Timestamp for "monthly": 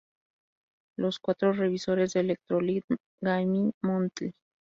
3.83-4.33